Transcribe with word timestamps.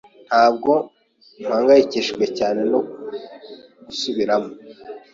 Ntabwo 0.27 0.71
mpangayikishijwe 1.41 2.25
cyane 2.37 2.61
no 2.71 2.79
gusubiramo. 3.85 4.51